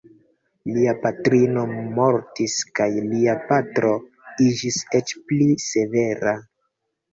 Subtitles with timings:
[0.77, 1.65] Lia patrino
[1.97, 3.93] mortis kaj lia patro
[4.49, 6.37] iĝis eĉ pli severa.